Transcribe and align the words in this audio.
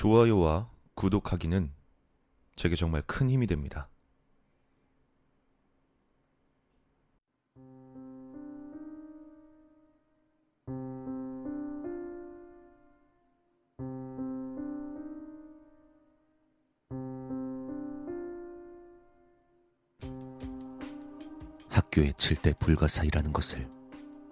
좋아요와 0.00 0.70
구독하기는 0.94 1.74
제게 2.56 2.74
정말 2.74 3.02
큰 3.02 3.28
힘이 3.28 3.46
됩니다. 3.46 3.90
학교의 21.68 22.14
칠대 22.16 22.54
불가사의라는 22.58 23.34
것을 23.34 23.68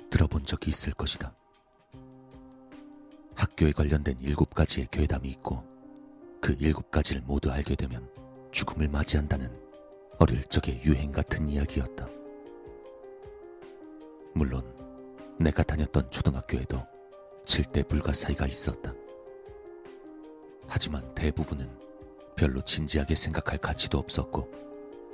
들어본 0.09 0.47
적이 0.47 0.71
있을 0.71 0.95
것이다. 0.95 1.35
학교에 3.59 3.73
관련된 3.73 4.17
일곱 4.21 4.55
가지의 4.55 4.87
괴담이 4.93 5.29
있고 5.31 5.65
그 6.41 6.57
일곱 6.61 6.93
가지를 6.93 7.23
모두 7.23 7.51
알게 7.51 7.75
되면 7.75 8.09
죽음을 8.53 8.87
맞이한다는 8.87 9.51
어릴 10.19 10.45
적의 10.45 10.81
유행 10.85 11.11
같은 11.11 11.49
이야기였다. 11.49 12.09
물론 14.35 14.63
내가 15.41 15.65
다녔던 15.65 16.09
초등학교에도 16.13 16.87
칠대 17.45 17.83
불가사의가 17.83 18.47
있었다. 18.47 18.95
하지만 20.69 21.13
대부분은 21.17 21.69
별로 22.37 22.61
진지하게 22.61 23.17
생각할 23.17 23.59
가치도 23.59 23.99
없었고 23.99 24.49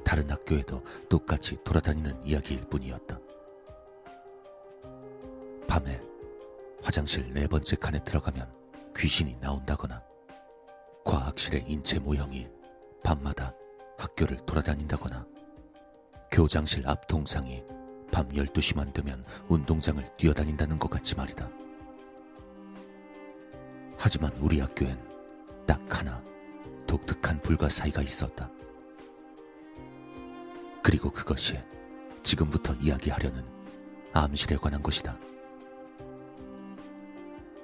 다른 0.04 0.30
학교에도 0.30 0.82
똑같이 1.08 1.56
돌아다니는 1.64 2.22
이야기일 2.26 2.66
뿐이었다. 2.68 3.18
밤에 5.66 6.13
화장실 6.84 7.32
네 7.32 7.46
번째 7.46 7.76
칸에 7.76 7.98
들어가면 8.04 8.46
귀신이 8.94 9.38
나온다거나 9.40 10.02
과학실의 11.06 11.64
인체 11.66 11.98
모형이 11.98 12.46
밤마다 13.02 13.54
학교를 13.96 14.36
돌아다닌다거나 14.44 15.26
교장실 16.30 16.86
앞 16.86 17.06
동상이 17.06 17.64
밤 18.12 18.28
12시만 18.28 18.92
되면 18.92 19.24
운동장을 19.48 20.04
뛰어다닌다는 20.18 20.78
것 20.78 20.90
같지 20.90 21.16
말이다. 21.16 21.50
하지만 23.96 24.30
우리 24.36 24.60
학교엔 24.60 25.00
딱 25.66 25.80
하나 25.88 26.22
독특한 26.86 27.40
불가사의가 27.40 28.02
있었다. 28.02 28.50
그리고 30.82 31.10
그것이 31.10 31.58
지금부터 32.22 32.74
이야기하려는 32.74 33.42
암실에 34.12 34.58
관한 34.58 34.82
것이다. 34.82 35.18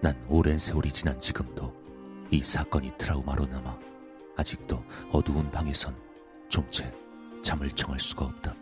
난 0.03 0.17
오랜 0.29 0.59
세월이 0.59 0.91
지난 0.91 1.21
지금도 1.21 1.75
이 2.31 2.43
사건이 2.43 2.93
트라우마로 2.97 3.45
남아 3.47 3.79
아직도 4.37 4.83
어두운 5.13 5.51
방에선 5.51 5.95
좀채 6.49 6.95
잠을 7.43 7.71
청할 7.73 8.01
수가 8.01 8.25
없다. 8.25 8.55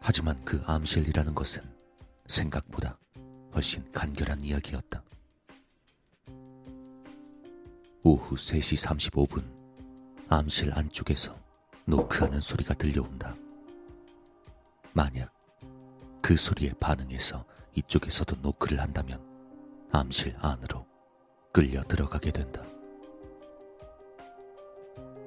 하지만 0.00 0.44
그 0.44 0.60
암실이라는 0.66 1.36
것은 1.36 1.62
생각보다 2.26 2.98
훨씬 3.54 3.84
간결한 3.92 4.40
이야기였다. 4.40 5.04
오후 8.02 8.34
3시 8.34 9.12
35분 9.12 9.44
암실 10.28 10.72
안쪽에서 10.74 11.38
노크하는 11.84 12.40
소리가 12.40 12.74
들려온다. 12.74 13.36
만약 14.92 15.32
그 16.20 16.36
소리에 16.36 16.72
반응해서 16.80 17.44
이쪽에서도 17.74 18.36
노크를 18.42 18.80
한다면 18.80 19.20
암실 19.90 20.34
안으로 20.38 20.86
끌려 21.52 21.82
들어가게 21.82 22.30
된다. 22.30 22.62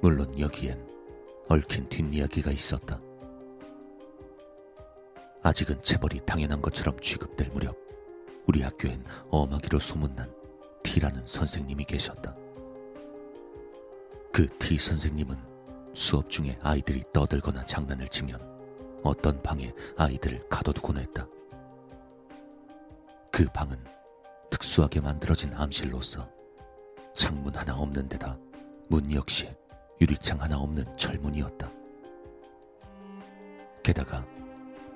물론 0.00 0.38
여기엔 0.38 0.86
얽힌 1.48 1.88
뒷이야기가 1.88 2.50
있었다. 2.50 3.00
아직은 5.42 5.82
체벌이 5.82 6.20
당연한 6.26 6.60
것처럼 6.60 6.98
취급될 7.00 7.50
무렵 7.50 7.76
우리 8.46 8.62
학교엔 8.62 9.04
어마기로 9.30 9.78
소문난 9.78 10.32
T라는 10.82 11.26
선생님이 11.26 11.84
계셨다. 11.84 12.36
그 14.32 14.46
T 14.58 14.78
선생님은 14.78 15.36
수업 15.94 16.28
중에 16.30 16.58
아이들이 16.62 17.02
떠들거나 17.12 17.64
장난을 17.64 18.08
치면 18.08 18.40
어떤 19.02 19.40
방에 19.42 19.72
아이들을 19.96 20.48
가둬두곤 20.48 20.98
했다. 20.98 21.26
그 23.36 23.44
방은 23.52 23.76
특수하게 24.50 25.02
만들어진 25.02 25.52
암실로서 25.52 26.26
창문 27.14 27.54
하나 27.54 27.76
없는 27.76 28.08
데다 28.08 28.38
문 28.88 29.12
역시 29.12 29.46
유리창 30.00 30.40
하나 30.40 30.56
없는 30.56 30.96
철문이었다. 30.96 31.70
게다가 33.82 34.26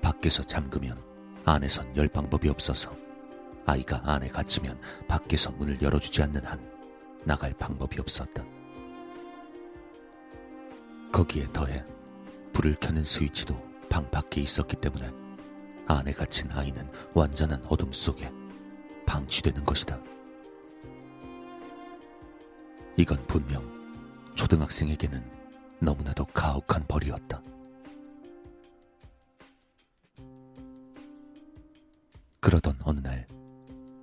밖에서 0.00 0.42
잠그면 0.42 0.98
안에선 1.44 1.94
열 1.98 2.08
방법이 2.08 2.48
없어서 2.48 2.96
아이가 3.66 4.00
안에 4.06 4.28
갇히면 4.28 4.80
밖에서 5.06 5.50
문을 5.50 5.82
열어주지 5.82 6.22
않는 6.22 6.42
한 6.46 6.66
나갈 7.24 7.52
방법이 7.52 8.00
없었다. 8.00 8.42
거기에 11.12 11.46
더해 11.52 11.84
불을 12.54 12.76
켜는 12.76 13.04
스위치도 13.04 13.54
방 13.90 14.10
밖에 14.10 14.40
있었기 14.40 14.76
때문에 14.76 15.19
안에 15.98 16.12
갇힌 16.12 16.50
아이는 16.52 16.88
완전한 17.14 17.64
어둠 17.66 17.92
속에 17.92 18.30
방치되는 19.06 19.64
것이다. 19.64 20.00
이건 22.96 23.26
분명 23.26 23.64
초등학생에게는 24.34 25.22
너무나도 25.80 26.26
가혹한 26.26 26.86
벌이었다. 26.86 27.42
그러던 32.40 32.78
어느 32.84 33.00
날, 33.00 33.26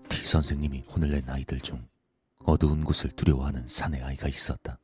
T 0.10 0.24
선생님이 0.24 0.82
혼을 0.82 1.12
낸 1.12 1.30
아이들 1.30 1.60
중 1.60 1.88
어두운 2.44 2.84
곳을 2.84 3.12
두려워하는 3.12 3.68
사내 3.68 4.02
아이가 4.02 4.28
있었다. 4.28 4.80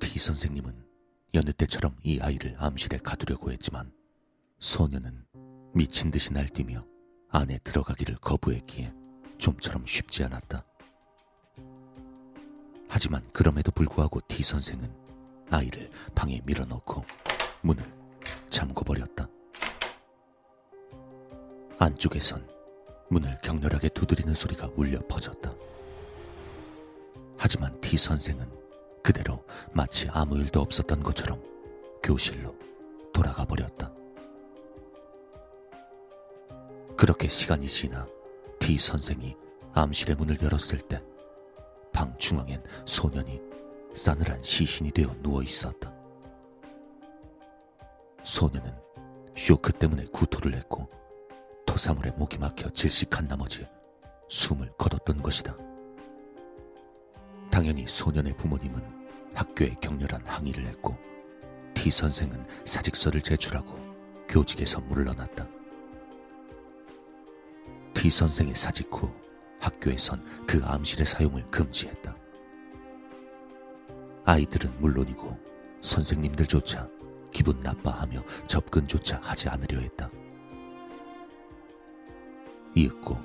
T 0.00 0.18
선생님은 0.18 0.84
여느 1.34 1.52
때처럼 1.52 1.96
이 2.02 2.20
아이를 2.20 2.56
암실에 2.58 2.98
가두려고 2.98 3.50
했지만 3.50 3.92
소녀는 4.58 5.24
미친 5.74 6.10
듯이 6.10 6.32
날뛰며 6.32 6.84
안에 7.28 7.58
들어가기를 7.58 8.16
거부했기에 8.16 8.92
좀처럼 9.38 9.84
쉽지 9.86 10.24
않았다. 10.24 10.64
하지만 12.88 13.22
그럼에도 13.32 13.70
불구하고 13.70 14.20
T 14.28 14.42
선생은 14.42 14.90
아이를 15.50 15.90
방에 16.14 16.40
밀어넣고 16.44 17.04
문을 17.62 17.84
잠궈 18.48 18.84
버렸다. 18.84 19.28
안쪽에선 21.78 22.48
문을 23.10 23.38
격렬하게 23.42 23.90
두드리는 23.90 24.32
소리가 24.34 24.70
울려 24.76 24.98
퍼졌다. 25.06 25.54
하지만 27.36 27.78
T 27.80 27.98
선생은 27.98 28.50
그대로 29.02 29.44
마치 29.72 30.08
아무 30.08 30.38
일도 30.38 30.60
없었던 30.60 31.02
것처럼 31.02 31.42
교실로 32.02 32.56
돌아가 33.12 33.44
버렸다. 33.44 33.95
그렇게 36.96 37.28
시간이 37.28 37.66
지나 37.66 38.06
D 38.58 38.78
선생이 38.78 39.36
암실의 39.74 40.16
문을 40.16 40.40
열었을 40.42 40.78
때 40.80 41.02
방 41.96 42.14
중앙엔 42.18 42.62
소년이 42.84 43.40
싸늘한 43.94 44.42
시신이 44.42 44.90
되어 44.90 45.14
누워 45.22 45.42
있었다. 45.42 45.90
소년은 48.22 48.70
쇼크 49.34 49.72
때문에 49.72 50.04
구토를 50.12 50.52
했고 50.56 50.90
토사물에 51.64 52.10
목이 52.10 52.36
막혀 52.36 52.68
질식한 52.68 53.28
나머지 53.28 53.66
숨을 54.28 54.70
거뒀던 54.76 55.22
것이다. 55.22 55.56
당연히 57.50 57.86
소년의 57.88 58.36
부모님은 58.36 58.82
학교에 59.32 59.74
격렬한 59.80 60.26
항의를 60.26 60.66
했고 60.66 60.98
D 61.72 61.90
선생은 61.90 62.46
사직서를 62.66 63.22
제출하고 63.22 63.74
교직에서 64.28 64.80
물러났다. 64.82 65.48
티 68.06 68.10
선생의 68.10 68.54
사직 68.54 68.88
후 68.92 69.12
학교에선 69.58 70.24
그 70.46 70.64
암실의 70.64 71.04
사용을 71.04 71.44
금지했다. 71.50 72.16
아이들은 74.24 74.80
물론이고 74.80 75.36
선생님들조차 75.80 76.88
기분 77.32 77.60
나빠하며 77.64 78.22
접근조차 78.46 79.18
하지 79.24 79.48
않으려 79.48 79.80
했다. 79.80 80.08
이윽고 82.76 83.18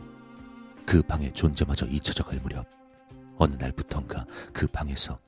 그 0.83 1.03
방의 1.03 1.31
존재마저 1.31 1.85
잊혀져 1.85 2.23
갈 2.23 2.39
무렵 2.39 2.65
어느 3.37 3.53
날부턴가 3.57 4.25
그 4.51 4.65
방에서 4.65 5.19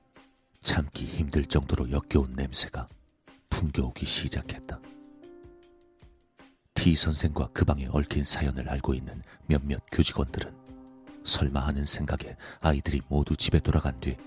참기 0.62 1.06
힘들 1.06 1.46
정도로 1.46 1.92
역겨운 1.92 2.34
냄새가 2.34 2.90
풍겨오기 3.52 4.04
시작했다. 4.04 4.80
T 6.84 6.98
선생과 6.98 7.48
그 7.54 7.64
방에 7.64 7.88
얽힌 7.94 8.26
사연을 8.26 8.68
알고 8.68 8.94
있는 8.94 9.22
몇몇 9.46 9.82
교직원들은 9.90 10.54
설마 11.24 11.62
하는 11.62 11.86
생각에 11.86 12.36
아이들이 12.60 13.00
모두 13.08 13.38
집에 13.38 13.62
돌아간 13.62 13.98
뒤 14.02 14.18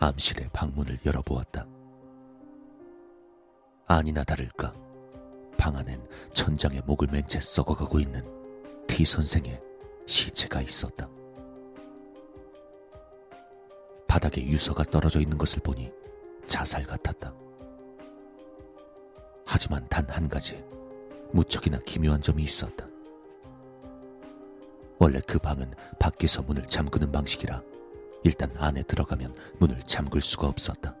암실의 0.00 0.50
방문을 0.52 0.98
열어보았다. 1.06 1.64
아니나 3.86 4.24
다를까 4.24 4.74
방 5.56 5.76
안엔 5.76 6.04
천장에 6.32 6.80
목을 6.80 7.06
맨 7.12 7.24
채 7.28 7.38
썩어가고 7.38 8.00
있는 8.00 8.24
T 8.88 9.04
선생의 9.04 9.62
시체가 10.04 10.62
있었다. 10.62 11.08
바닥에 14.08 14.44
유서가 14.44 14.82
떨어져 14.82 15.20
있는 15.20 15.38
것을 15.38 15.62
보니 15.62 15.92
자살 16.44 16.84
같았다. 16.86 17.32
하지만 19.46 19.88
단 19.88 20.04
한 20.10 20.28
가지 20.28 20.60
무척이나 21.34 21.78
기묘한 21.84 22.22
점이 22.22 22.44
있었다. 22.44 22.86
원래 25.00 25.20
그 25.26 25.38
방은 25.40 25.74
밖에서 25.98 26.42
문을 26.42 26.62
잠그는 26.62 27.10
방식이라 27.10 27.60
일단 28.22 28.54
안에 28.56 28.84
들어가면 28.84 29.34
문을 29.58 29.82
잠글 29.82 30.22
수가 30.22 30.46
없었다. 30.46 30.94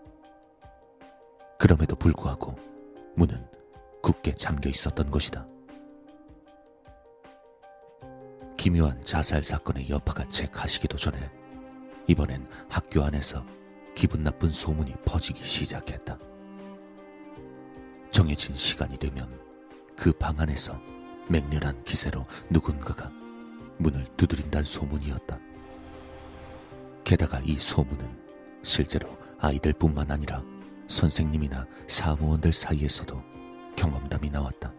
그럼에도 1.56 1.94
불구하고 1.94 2.56
문은 3.14 3.46
굳게 4.02 4.34
잠겨 4.34 4.68
있었던 4.68 5.08
것이다. 5.10 5.46
기묘한 8.56 9.00
자살 9.02 9.44
사건의 9.44 9.88
여파가 9.88 10.28
채 10.28 10.46
가시기도 10.46 10.96
전에 10.96 11.30
이번엔 12.08 12.46
학교 12.68 13.04
안에서 13.04 13.46
기분 13.94 14.24
나쁜 14.24 14.50
소문이 14.50 14.94
퍼지기 15.04 15.44
시작했다. 15.44 16.18
정해진 18.10 18.56
시간이 18.56 18.98
되면 18.98 19.43
그 19.96 20.12
방 20.12 20.38
안에서 20.38 20.80
맹렬한 21.28 21.84
기세로 21.84 22.26
누군가가 22.50 23.10
문을 23.78 24.06
두드린다는 24.16 24.64
소문이었다. 24.64 25.38
게다가 27.04 27.40
이 27.40 27.58
소문은 27.58 28.08
실제로 28.62 29.16
아이들뿐만 29.38 30.10
아니라 30.10 30.42
선생님이나 30.88 31.66
사무원들 31.86 32.52
사이에서도 32.52 33.22
경험담이 33.76 34.30
나왔다. 34.30 34.72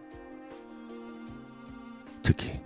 특히 2.22 2.60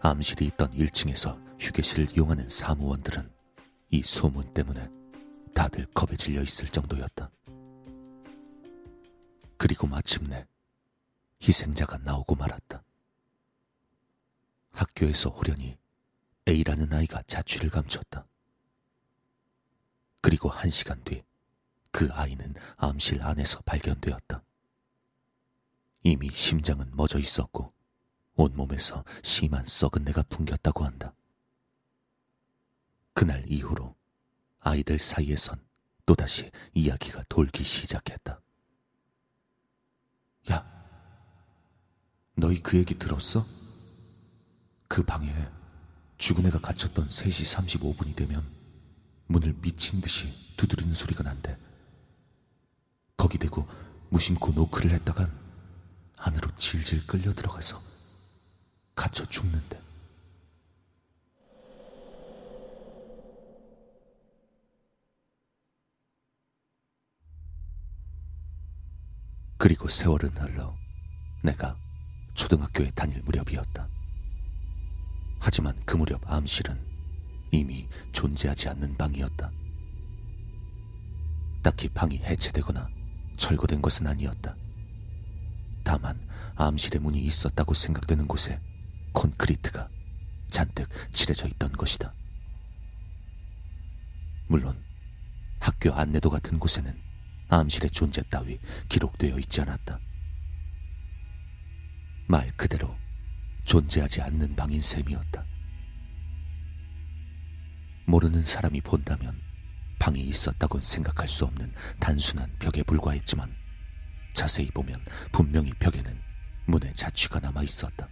암실이 0.00 0.46
있던 0.46 0.70
1층에서 0.70 1.38
휴게실을 1.58 2.08
이용하는 2.16 2.48
사무원들은 2.48 3.28
이 3.90 4.02
소문 4.02 4.52
때문에 4.54 4.88
다들 5.54 5.86
겁에 5.86 6.16
질려 6.16 6.42
있을 6.42 6.68
정도였다. 6.68 7.30
그리고 9.56 9.86
마침내 9.86 10.46
희생자가 11.42 11.98
나오고 11.98 12.34
말았다. 12.36 12.82
학교에서 14.72 15.30
호련히 15.30 15.78
A라는 16.48 16.92
아이가 16.92 17.22
자취를 17.26 17.70
감췄다. 17.70 18.26
그리고 20.20 20.48
한 20.48 20.70
시간 20.70 21.02
뒤 21.04 21.22
그 21.90 22.08
아이는 22.12 22.54
암실 22.76 23.22
안에서 23.22 23.60
발견되었다. 23.62 24.42
이미 26.02 26.28
심장은 26.28 26.94
멎어 26.94 27.18
있었고 27.18 27.72
온몸에서 28.34 29.04
심한 29.22 29.66
썩은 29.66 30.04
내가 30.04 30.22
풍겼다고 30.22 30.84
한다. 30.84 31.14
그날 33.12 33.44
이후로 33.46 33.94
아이들 34.60 34.98
사이에선 34.98 35.62
또다시 36.06 36.50
이야기가 36.72 37.24
돌기 37.28 37.64
시작했다. 37.64 38.40
야, 40.52 40.79
너희 42.40 42.58
그 42.58 42.78
얘기 42.78 42.94
들었어? 42.94 43.46
그 44.88 45.02
방에 45.02 45.30
죽은 46.16 46.46
애가 46.46 46.60
갇혔던 46.60 47.08
3시 47.08 47.92
35분이 47.92 48.16
되면 48.16 48.44
문을 49.26 49.54
미친 49.60 50.00
듯이 50.00 50.32
두드리는 50.56 50.94
소리가 50.94 51.22
난대. 51.22 51.56
거기 53.18 53.36
대고 53.36 53.68
무심코 54.08 54.52
노크를 54.52 54.90
했다간 54.92 55.30
안으로 56.16 56.50
질질 56.56 57.06
끌려 57.06 57.34
들어가서 57.34 57.80
갇혀 58.94 59.26
죽는데. 59.26 59.78
그리고 69.58 69.90
세월은 69.90 70.30
흘러 70.38 70.74
내가 71.42 71.76
초등학교에 72.34 72.90
다닐 72.92 73.22
무렵이었다. 73.22 73.88
하지만 75.38 75.74
그 75.84 75.96
무렵 75.96 76.20
암실은 76.30 76.78
이미 77.50 77.88
존재하지 78.12 78.68
않는 78.68 78.96
방이었다. 78.96 79.50
딱히 81.62 81.88
방이 81.88 82.18
해체되거나 82.18 82.88
철거된 83.36 83.82
것은 83.82 84.06
아니었다. 84.06 84.54
다만 85.82 86.20
암실의 86.56 87.00
문이 87.00 87.18
있었다고 87.20 87.74
생각되는 87.74 88.26
곳에 88.28 88.60
콘크리트가 89.12 89.88
잔뜩 90.50 90.88
칠해져 91.12 91.48
있던 91.48 91.72
것이다. 91.72 92.14
물론 94.48 94.82
학교 95.58 95.92
안내도 95.92 96.30
같은 96.30 96.58
곳에는 96.58 97.00
암실의 97.48 97.90
존재 97.90 98.22
따위 98.30 98.58
기록되어 98.88 99.38
있지 99.38 99.60
않았다. 99.62 99.98
말 102.30 102.48
그대로 102.56 102.96
존재하지 103.64 104.22
않는 104.22 104.54
방인 104.54 104.80
셈이었다. 104.80 105.44
모르는 108.06 108.44
사람이 108.44 108.82
본다면 108.82 109.40
방이 109.98 110.20
있었다곤 110.20 110.80
생각할 110.80 111.26
수 111.26 111.44
없는 111.44 111.74
단순한 111.98 112.54
벽에 112.60 112.84
불과했지만 112.84 113.52
자세히 114.32 114.70
보면 114.70 115.04
분명히 115.32 115.72
벽에는 115.72 116.20
문의 116.66 116.94
자취가 116.94 117.40
남아 117.40 117.64
있었다. 117.64 118.08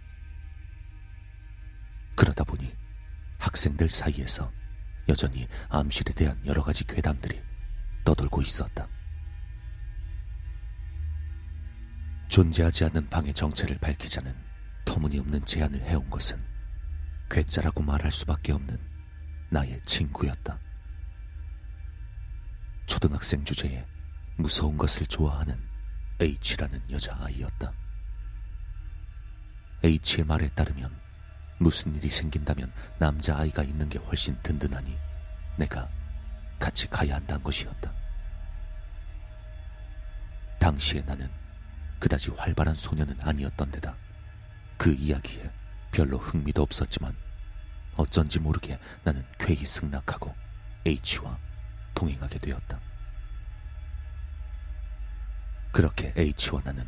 그러다 2.17 2.43
보니 2.43 2.75
학생들 3.37 3.89
사이에서 3.89 4.51
여전히 5.07 5.47
암실에 5.69 6.13
대한 6.13 6.45
여러 6.45 6.61
가지 6.61 6.83
괴담들이 6.85 7.41
떠돌고 8.03 8.41
있었다. 8.41 8.89
존재하지 12.39 12.85
않는 12.85 13.09
방의 13.09 13.33
정체를 13.33 13.77
밝히자는 13.79 14.33
터무니없는 14.85 15.43
제안을 15.43 15.81
해온 15.81 16.09
것은 16.09 16.41
괴짜라고 17.29 17.83
말할 17.83 18.13
수밖에 18.13 18.53
없는 18.53 18.79
나의 19.49 19.81
친구였다. 19.83 20.57
초등학생 22.85 23.43
주제에 23.43 23.85
무서운 24.37 24.77
것을 24.77 25.05
좋아하는 25.07 25.59
H라는 26.21 26.81
여자아이였다. 26.89 27.73
H의 29.83 30.25
말에 30.25 30.47
따르면 30.47 30.97
무슨 31.57 31.93
일이 31.97 32.09
생긴다면 32.09 32.71
남자아이가 32.99 33.63
있는 33.63 33.89
게 33.89 33.99
훨씬 33.99 34.41
든든하니 34.43 34.97
내가 35.57 35.89
같이 36.57 36.87
가야 36.87 37.15
한다는 37.15 37.43
것이었다. 37.43 37.93
당시에 40.57 41.01
나는 41.01 41.29
그다지 41.99 42.31
활발한 42.31 42.75
소년은 42.75 43.19
아니었던 43.19 43.71
데다 43.71 43.95
그 44.77 44.93
이야기에 44.93 45.51
별로 45.91 46.17
흥미도 46.17 46.61
없었지만 46.61 47.15
어쩐지 47.95 48.39
모르게 48.39 48.79
나는 49.03 49.25
쾌히 49.37 49.65
승낙하고 49.65 50.33
H와 50.85 51.37
동행하게 51.93 52.39
되었다. 52.39 52.79
그렇게 55.73 56.13
H와 56.17 56.61
나는 56.63 56.87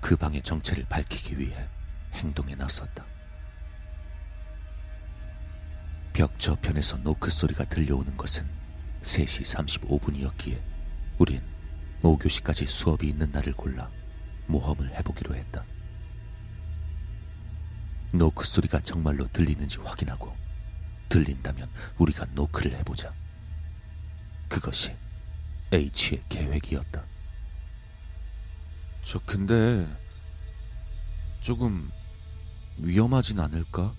그 0.00 0.16
방의 0.16 0.40
정체를 0.42 0.86
밝히기 0.88 1.38
위해 1.38 1.68
행동에 2.14 2.54
나섰다. 2.54 3.04
벽 6.14 6.38
저편에서 6.38 6.96
노크 6.98 7.30
소리가 7.30 7.64
들려오는 7.64 8.16
것은 8.16 8.48
3시 9.02 9.68
35분이었기에 9.78 10.60
우린 11.18 11.42
5교시까지 12.02 12.66
수업이 12.66 13.06
있는 13.08 13.30
날을 13.30 13.52
골라 13.52 13.90
모험을 14.48 14.90
해보기로 14.96 15.34
했다. 15.36 15.64
노크 18.12 18.44
소리가 18.44 18.80
정말로 18.80 19.28
들리는지 19.28 19.78
확인하고 19.78 20.34
들린다면 21.08 21.70
우리가 21.98 22.26
노크를 22.32 22.76
해보자. 22.78 23.14
그것이 24.48 24.96
H의 25.72 26.22
계획이었다. 26.28 27.04
저 29.02 29.18
근데 29.20 29.86
조금 31.40 31.90
위험하진 32.78 33.40
않을까? 33.40 33.94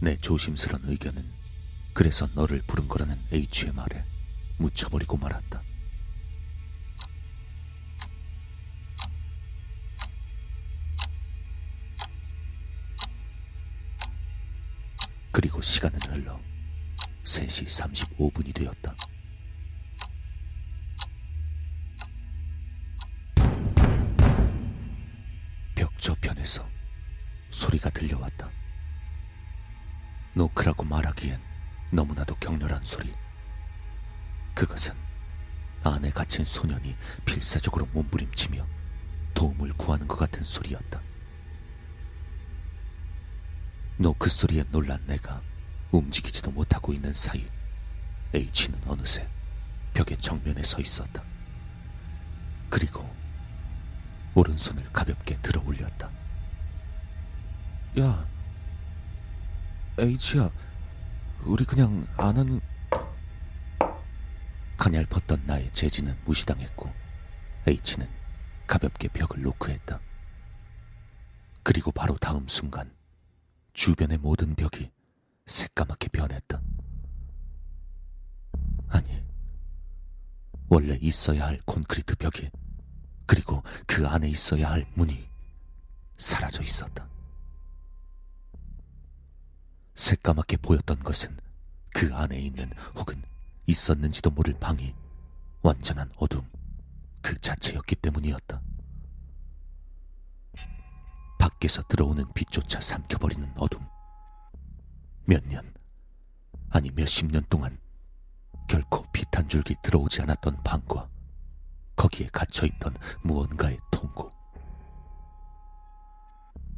내 0.00 0.16
조심스런 0.16 0.82
의견은 0.84 1.30
그래서 1.92 2.28
너를 2.34 2.62
부른 2.66 2.88
거라는 2.88 3.18
H의 3.32 3.72
말에 3.74 4.04
묻혀버리고 4.58 5.16
말았다. 5.16 5.62
그리고 15.58 15.62
시간은 15.62 16.00
흘러 16.02 16.40
3시 17.24 17.66
35분이 18.16 18.54
되었다. 18.54 18.94
벽 25.74 25.98
저편에서 25.98 26.64
소리가 27.50 27.90
들려왔다. 27.90 28.48
노크라고 30.34 30.84
말하기엔 30.84 31.40
너무나도 31.90 32.36
격렬한 32.36 32.84
소리. 32.84 33.12
그것은 34.54 34.94
안에 35.82 36.10
갇힌 36.10 36.44
소년이 36.44 36.96
필사적으로 37.24 37.86
몸부림치며 37.86 38.64
도움을 39.34 39.72
구하는 39.72 40.06
것 40.06 40.16
같은 40.16 40.44
소리였다. 40.44 41.00
노크 44.00 44.30
소리에 44.30 44.62
놀란 44.70 45.04
내가 45.06 45.42
움직이지도 45.90 46.52
못하고 46.52 46.92
있는 46.92 47.12
사이 47.14 47.44
H는 48.32 48.80
어느새 48.86 49.28
벽의 49.92 50.18
정면에 50.18 50.62
서 50.62 50.80
있었다. 50.80 51.24
그리고 52.70 53.12
오른손을 54.34 54.84
가볍게 54.92 55.36
들어 55.42 55.60
올렸다. 55.66 56.08
야, 57.98 58.24
H야, 59.98 60.50
우리 61.42 61.64
그냥 61.64 62.06
안 62.16 62.36
하는... 62.36 62.60
가냘펐던 64.76 65.42
나의 65.44 65.72
재지는 65.72 66.16
무시당했고 66.24 66.92
H는 67.66 68.08
가볍게 68.68 69.08
벽을 69.08 69.42
노크했다. 69.42 69.98
그리고 71.64 71.90
바로 71.90 72.16
다음 72.16 72.46
순간 72.46 72.97
주변의 73.78 74.18
모든 74.18 74.56
벽이 74.56 74.90
새까맣게 75.46 76.08
변했다. 76.08 76.60
아니, 78.88 79.24
원래 80.68 80.98
있어야 81.00 81.46
할 81.46 81.60
콘크리트 81.64 82.16
벽이 82.16 82.50
그리고 83.24 83.62
그 83.86 84.04
안에 84.04 84.28
있어야 84.28 84.72
할 84.72 84.84
문이 84.94 85.24
사라져 86.16 86.60
있었다. 86.60 87.08
새까맣게 89.94 90.56
보였던 90.56 90.98
것은 91.04 91.38
그 91.94 92.12
안에 92.12 92.36
있는 92.36 92.72
혹은 92.96 93.22
있었는지도 93.68 94.30
모를 94.30 94.54
방이 94.58 94.92
완전한 95.62 96.10
어둠 96.16 96.42
그 97.22 97.38
자체였기 97.38 97.94
때문이었다. 97.94 98.57
밖에서 101.68 101.82
들어오는 101.82 102.24
빛조차 102.32 102.80
삼켜버리는 102.80 103.52
어둠. 103.58 103.86
몇 105.26 105.46
년, 105.46 105.74
아니 106.70 106.90
몇십 106.90 107.30
년 107.30 107.44
동안 107.50 107.78
결코 108.66 109.04
빛 109.12 109.28
한 109.36 109.46
줄기 109.46 109.76
들어오지 109.82 110.22
않았던 110.22 110.62
방과 110.64 111.08
거기에 111.94 112.28
갇혀있던 112.32 112.96
무언가의 113.22 113.78
통곡. 113.90 114.34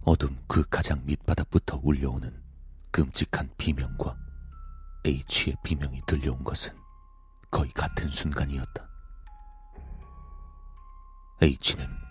어둠 0.03 0.37
그 0.49 0.69
가장 0.69 1.01
밑바닥부터 1.07 1.81
울려오는 1.83 2.43
끔찍한 2.91 3.55
비명과 3.57 4.17
H의 5.07 5.57
비명이 5.63 6.03
들려온 6.07 6.43
것은 6.43 6.77
거의 7.51 7.71
같은 7.71 8.11
순간이었다. 8.11 8.89
H는 11.41 12.10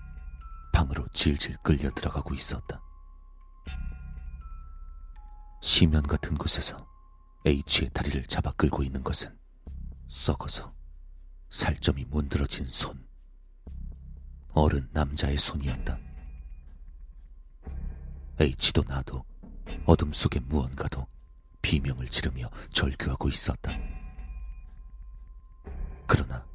방으로 0.79 1.05
질질 1.09 1.57
끌려 1.57 1.89
들어가고 1.91 2.33
있었다. 2.33 2.81
시면 5.61 6.03
같은 6.03 6.37
곳에서 6.37 6.87
H의 7.45 7.89
다리를 7.93 8.23
잡아 8.27 8.51
끌고 8.53 8.83
있는 8.83 9.03
것은 9.03 9.37
썩어서 10.07 10.73
살점이 11.49 12.05
문드러진 12.05 12.65
손. 12.67 13.05
어른 14.53 14.87
남자의 14.93 15.37
손이었다. 15.37 15.99
H도 18.39 18.83
나도 18.87 19.25
어둠 19.85 20.13
속의 20.13 20.43
무언가도 20.45 21.05
비명을 21.61 22.07
지르며 22.07 22.49
절규하고 22.71 23.27
있었다. 23.27 23.73
그러나 26.07 26.47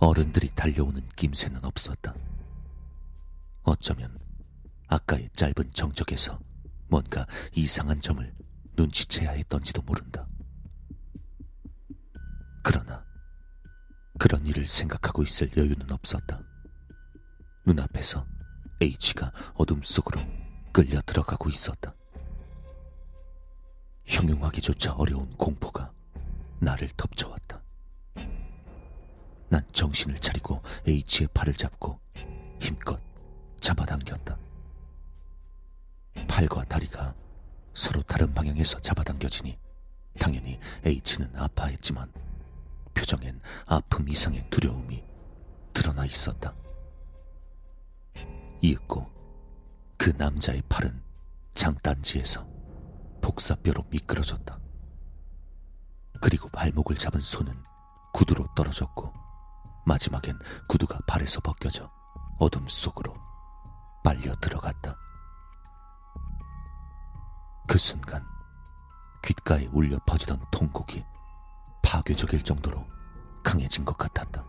어른들이 0.00 0.50
달려오는 0.54 1.06
낌새는 1.14 1.62
없었다. 1.66 2.14
어쩌면 3.68 4.16
아까의 4.88 5.28
짧은 5.34 5.72
정적에서 5.74 6.40
뭔가 6.88 7.26
이상한 7.54 8.00
점을 8.00 8.34
눈치채야 8.76 9.32
했던지도 9.32 9.82
모른다. 9.82 10.26
그러나 12.62 13.04
그런 14.18 14.46
일을 14.46 14.66
생각하고 14.66 15.22
있을 15.22 15.54
여유는 15.56 15.90
없었다. 15.90 16.42
눈앞에서 17.66 18.26
H가 18.80 19.32
어둠 19.54 19.82
속으로 19.82 20.20
끌려 20.72 21.02
들어가고 21.02 21.50
있었다. 21.50 21.94
형용하기조차 24.06 24.94
어려운 24.94 25.28
공포가 25.36 25.92
나를 26.60 26.88
덮쳐왔다. 26.96 27.62
난 29.50 29.62
정신을 29.72 30.18
차리고 30.18 30.62
H의 30.86 31.28
팔을 31.34 31.54
잡고 31.54 32.00
힘껏 32.60 33.07
잡아당겼다. 33.68 34.38
팔과 36.26 36.64
다리가 36.64 37.14
서로 37.74 38.00
다른 38.02 38.32
방향에서 38.32 38.80
잡아당겨지니 38.80 39.58
당연히 40.18 40.58
H는 40.86 41.36
아파했지만 41.36 42.10
표정엔 42.94 43.38
아픔 43.66 44.08
이상의 44.08 44.48
두려움이 44.48 45.04
드러나 45.74 46.06
있었다. 46.06 46.54
이윽고 48.62 49.06
그 49.98 50.14
남자의 50.16 50.62
팔은 50.70 51.02
장단지에서 51.52 52.46
복사뼈로 53.20 53.84
미끄러졌다. 53.90 54.58
그리고 56.22 56.48
발목을 56.48 56.96
잡은 56.96 57.20
손은 57.20 57.52
구두로 58.14 58.46
떨어졌고 58.56 59.12
마지막엔 59.84 60.38
구두가 60.68 61.00
발에서 61.06 61.40
벗겨져 61.40 61.90
어둠 62.38 62.66
속으로 62.66 63.27
빨려 64.02 64.34
들어갔다. 64.36 64.96
그 67.66 67.76
순간 67.78 68.24
귓가에 69.22 69.68
울려 69.72 69.98
퍼지던 70.06 70.42
통곡이 70.50 71.04
파괴적일 71.82 72.42
정도로 72.42 72.84
강해진 73.42 73.84
것 73.84 73.96
같았다. 73.96 74.44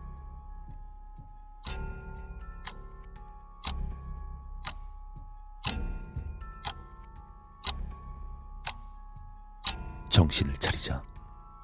정신을 10.10 10.58
차리자 10.58 11.02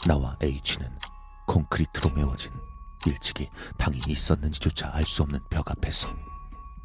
나와 0.08 0.36
H는 0.42 0.98
콘크리트로 1.48 2.10
메워진 2.12 2.52
일찍이 3.06 3.50
방이 3.78 4.02
있었는지조차 4.08 4.92
알 4.94 5.04
수 5.04 5.24
없는 5.24 5.40
벽 5.50 5.70
앞에서 5.72 6.10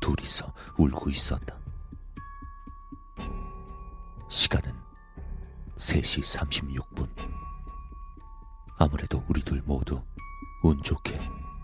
둘이서 0.01 0.53
울고 0.77 1.11
있었다. 1.11 1.59
시간은 4.29 4.75
3시 5.77 6.23
36분. 6.23 7.09
아무래도 8.79 9.25
우리 9.29 9.43
둘 9.43 9.61
모두 9.63 10.03
운 10.63 10.83
좋게 10.83 11.21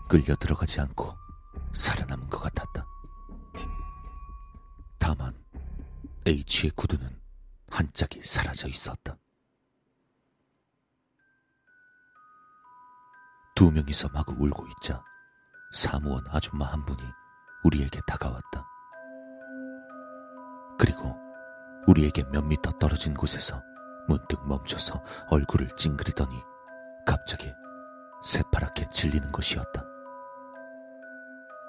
끌려 0.07 0.35
들어가지 0.35 0.79
않고 0.81 1.15
살아남은 1.73 2.29
것 2.29 2.39
같았다. 2.39 2.85
다만 4.99 5.33
H의 6.25 6.71
구두는 6.75 7.19
한 7.69 7.87
짝이 7.93 8.21
사라져 8.21 8.67
있었다. 8.67 9.17
두 13.55 13.71
명이서 13.71 14.09
마구 14.09 14.33
울고 14.33 14.67
있자 14.67 15.03
사무원 15.73 16.23
아줌마 16.27 16.65
한 16.65 16.85
분이 16.85 17.01
우리에게 17.63 18.01
다가왔다. 18.05 18.67
그리고 20.77 21.15
우리에게 21.87 22.23
몇 22.31 22.43
미터 22.43 22.71
떨어진 22.73 23.13
곳에서 23.13 23.63
문득 24.07 24.45
멈춰서 24.47 25.03
얼굴을 25.29 25.69
찡그리더니 25.75 26.41
갑자기 27.05 27.53
새파랗게 28.23 28.89
질리는 28.89 29.31
것이었다. 29.31 29.83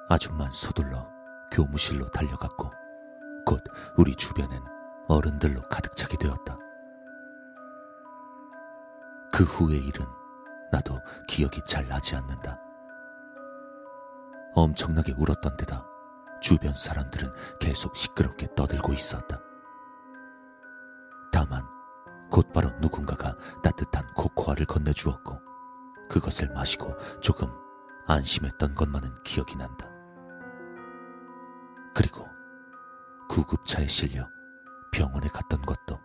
아줌만 0.09 0.53
서둘러 0.53 1.09
교무실로 1.53 2.09
달려갔고 2.11 2.71
곧 3.47 3.63
우리 3.97 4.15
주변엔 4.15 4.63
어른들로 5.09 5.63
가득 5.63 5.97
차게 5.97 6.17
되었다. 6.19 6.59
그 9.33 9.45
후의 9.45 9.79
일은 9.87 10.07
나도 10.73 10.99
기억이 11.27 11.61
잘 11.65 11.87
나지 11.89 12.17
않는다. 12.17 12.59
엄청나게 14.55 15.15
울었던 15.17 15.57
데다 15.57 15.87
주변 16.41 16.75
사람들은 16.75 17.31
계속 17.61 17.97
시끄럽게 17.97 18.49
떠들고 18.55 18.93
있었다. 18.93 19.41
다만 21.33 21.65
곧바로 22.31 22.71
누군가가 22.81 23.37
따뜻한 23.63 24.07
코코아를 24.15 24.67
건네주었고 24.67 25.41
그것을 26.09 26.49
마시고 26.51 26.97
조금 27.21 27.49
안심했던 28.07 28.75
것만은 28.75 29.23
기억이 29.23 29.57
난다. 29.57 29.89
그리고 31.95 32.27
구급차에 33.29 33.87
실려 33.87 34.29
병원에 34.93 35.29
갔던 35.29 35.63
것도 35.63 36.01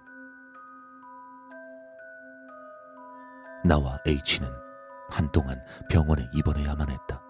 나와 3.63 3.97
H는 4.05 4.51
한동안 5.09 5.63
병원에 5.89 6.29
입원해야만 6.33 6.89
했다. 6.89 7.22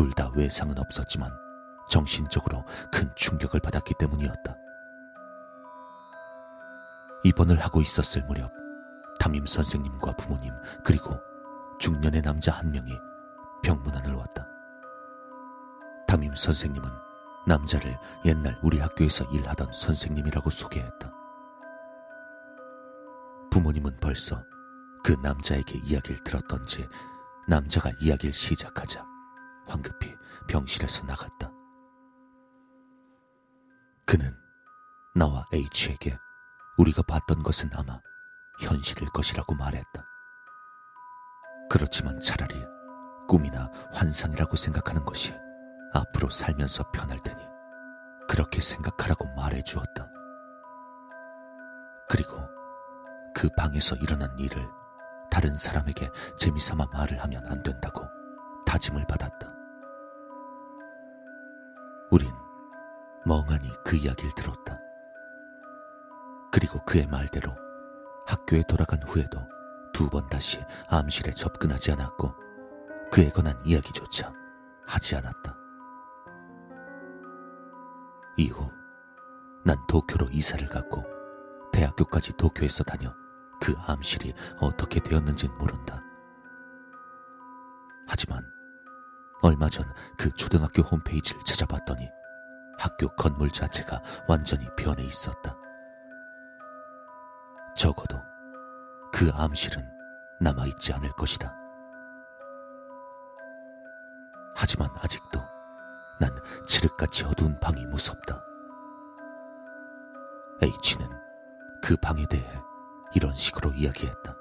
둘 0.00 0.14
다 0.14 0.30
외상은 0.34 0.78
없었지만 0.78 1.30
정신적으로 1.90 2.64
큰 2.90 3.10
충격을 3.16 3.60
받았기 3.60 3.92
때문이었다. 3.98 4.56
입원을 7.24 7.60
하고 7.60 7.82
있었을 7.82 8.22
무렵 8.22 8.50
담임 9.18 9.44
선생님과 9.44 10.12
부모님 10.12 10.54
그리고 10.82 11.20
중년의 11.80 12.22
남자 12.22 12.52
한 12.52 12.70
명이 12.72 12.98
병문안을 13.62 14.14
왔다. 14.14 14.48
담임 16.08 16.34
선생님은 16.34 16.88
남자를 17.46 17.94
옛날 18.24 18.56
우리 18.62 18.78
학교에서 18.78 19.26
일하던 19.26 19.70
선생님이라고 19.74 20.48
소개했다. 20.48 21.12
부모님은 23.50 23.98
벌써 24.00 24.42
그 25.04 25.12
남자에게 25.22 25.78
이야기를 25.84 26.24
들었던지 26.24 26.88
남자가 27.46 27.90
이야기를 28.00 28.32
시작하자 28.32 29.10
황급히 29.66 30.14
병실에서 30.48 31.04
나갔다. 31.06 31.50
그는 34.06 34.36
나와 35.14 35.46
H에게 35.52 36.18
우리가 36.78 37.02
봤던 37.02 37.42
것은 37.42 37.70
아마 37.74 38.00
현실일 38.60 39.08
것이라고 39.10 39.54
말했다. 39.54 40.04
그렇지만 41.70 42.20
차라리 42.20 42.54
꿈이나 43.28 43.70
환상이라고 43.92 44.56
생각하는 44.56 45.04
것이 45.04 45.32
앞으로 45.94 46.28
살면서 46.30 46.90
편할 46.90 47.18
테니 47.20 47.40
그렇게 48.28 48.60
생각하라고 48.60 49.28
말해 49.34 49.62
주었다. 49.62 50.08
그리고 52.08 52.36
그 53.34 53.48
방에서 53.56 53.94
일어난 53.96 54.36
일을 54.38 54.68
다른 55.30 55.56
사람에게 55.56 56.10
재미삼아 56.36 56.86
말을 56.92 57.22
하면 57.22 57.46
안 57.46 57.62
된다고 57.62 58.08
다짐을 58.70 59.04
받았다. 59.04 59.52
우린 62.12 62.30
멍하니 63.26 63.68
그 63.84 63.96
이야기를 63.96 64.30
들었다. 64.36 64.78
그리고 66.52 66.78
그의 66.84 67.08
말대로 67.08 67.52
학교에 68.28 68.62
돌아간 68.68 69.02
후에도 69.02 69.40
두 69.92 70.08
번 70.08 70.24
다시 70.28 70.60
암실에 70.88 71.32
접근하지 71.32 71.90
않았고 71.92 72.32
그에 73.10 73.30
관한 73.30 73.58
이야기조차 73.64 74.32
하지 74.86 75.16
않았다. 75.16 75.56
이후 78.36 78.70
난 79.64 79.76
도쿄로 79.88 80.28
이사를 80.30 80.68
갔고 80.68 81.04
대학교까지 81.72 82.36
도쿄에서 82.36 82.84
다녀 82.84 83.12
그 83.60 83.74
암실이 83.88 84.32
어떻게 84.60 85.00
되었는진 85.00 85.52
모른다. 85.58 86.00
하지만 88.06 88.44
얼마 89.42 89.68
전 89.68 89.84
그 90.20 90.30
초등학교 90.32 90.82
홈페이지를 90.82 91.42
찾아봤더니 91.44 92.10
학교 92.78 93.08
건물 93.16 93.48
자체가 93.50 94.02
완전히 94.28 94.68
변해 94.76 95.02
있었다. 95.02 95.56
적어도 97.74 98.20
그 99.10 99.30
암실은 99.34 99.82
남아있지 100.40 100.92
않을 100.92 101.10
것이다. 101.12 101.56
하지만 104.54 104.90
아직도 105.02 105.40
난 106.20 106.30
칠흑같이 106.66 107.24
어두운 107.24 107.58
방이 107.60 107.86
무섭다. 107.86 108.38
H는 110.60 111.08
그 111.82 111.96
방에 111.96 112.26
대해 112.26 112.46
이런 113.14 113.34
식으로 113.34 113.72
이야기했다. 113.72 114.36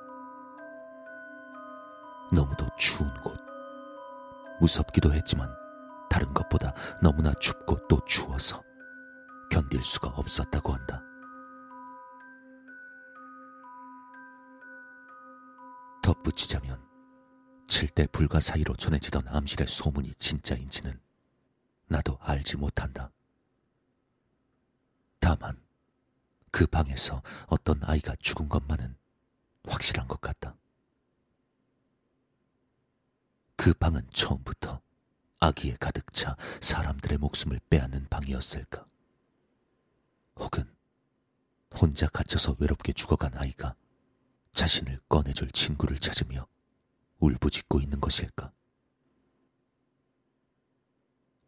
너무도 2.33 2.67
추운 2.77 3.09
곳. 3.21 3.38
무섭기도 4.59 5.13
했지만 5.13 5.53
다른 6.09 6.33
것보다 6.33 6.73
너무나 7.01 7.33
춥고 7.33 7.87
또 7.87 8.03
추워서 8.05 8.63
견딜 9.49 9.83
수가 9.83 10.09
없었다고 10.09 10.73
한다. 10.73 11.03
덧붙이자면 16.01 16.81
칠대 17.67 18.07
불가 18.07 18.39
사이로 18.39 18.75
전해지던 18.75 19.27
암실의 19.27 19.67
소문이 19.67 20.15
진짜인지는 20.15 20.91
나도 21.87 22.17
알지 22.21 22.57
못한다. 22.57 23.11
다만 25.19 25.61
그 26.51 26.65
방에서 26.65 27.21
어떤 27.47 27.83
아이가 27.83 28.15
죽은 28.19 28.49
것만은 28.49 28.95
확실한 29.67 30.07
것 30.07 30.19
같다. 30.19 30.55
그 33.59 33.73
방은 33.73 34.07
처음부터 34.13 34.81
아기에 35.41 35.75
가득 35.81 36.13
차 36.13 36.37
사람들의 36.61 37.17
목숨을 37.17 37.59
빼앗는 37.69 38.07
방이었을까? 38.07 38.85
혹은 40.37 40.73
혼자 41.75 42.07
갇혀서 42.07 42.55
외롭게 42.57 42.93
죽어간 42.93 43.37
아이가 43.37 43.75
자신을 44.53 45.01
꺼내줄 45.09 45.51
친구를 45.51 45.99
찾으며 45.99 46.47
울부짖고 47.19 47.81
있는 47.81 47.99
것일까? 47.99 48.53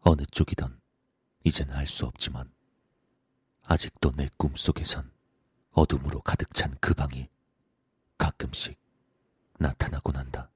어느 0.04 0.24
쪽이든 0.32 0.82
이젠 1.46 1.72
알 1.72 1.88
수 1.88 2.06
없지만 2.06 2.54
아직도 3.64 4.12
내 4.18 4.28
꿈속에선 4.38 5.10
어둠으로 5.72 6.20
가득 6.20 6.54
찬 6.54 6.76
그 6.82 6.94
방이 6.94 7.30
가끔씩 8.18 8.78
나타나곤 9.60 10.18
한다. 10.18 10.52